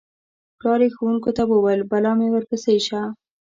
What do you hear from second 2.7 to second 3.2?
شه.